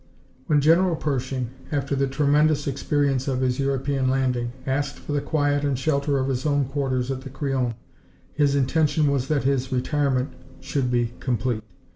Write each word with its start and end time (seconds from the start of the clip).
When 0.47 0.61
General 0.61 0.95
Pershing, 0.95 1.51
after 1.71 1.95
the 1.95 2.07
tremendous 2.07 2.65
experience 2.65 3.27
of 3.27 3.41
his 3.41 3.59
European 3.59 4.09
landing, 4.09 4.51
asked 4.65 4.97
for 4.97 5.11
the 5.11 5.21
quiet 5.21 5.63
and 5.63 5.77
shelter 5.77 6.17
of 6.17 6.27
his 6.27 6.43
own 6.43 6.65
quarters 6.65 7.11
at 7.11 7.21
the 7.21 7.29
Crillon, 7.29 7.75
his 8.33 8.55
intention 8.55 9.11
was 9.11 9.27
that 9.27 9.43
his 9.43 9.71
retirement 9.71 10.33
should 10.59 10.89
be 10.89 11.13
complete. 11.19 11.61